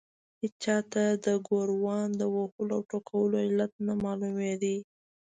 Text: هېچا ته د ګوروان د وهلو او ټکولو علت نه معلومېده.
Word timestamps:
هېچا 0.41 0.77
ته 0.91 1.03
د 1.25 1.27
ګوروان 1.47 2.07
د 2.19 2.21
وهلو 2.35 2.73
او 2.77 2.83
ټکولو 2.91 3.35
علت 3.45 3.71
نه 3.85 3.93
معلومېده. 4.03 4.75